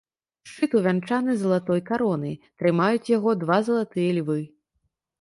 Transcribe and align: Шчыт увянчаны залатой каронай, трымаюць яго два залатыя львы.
Шчыт 0.51 0.71
увянчаны 0.79 1.35
залатой 1.43 1.85
каронай, 1.91 2.35
трымаюць 2.63 3.13
яго 3.17 3.37
два 3.45 3.63
залатыя 3.71 4.09
львы. 4.21 4.43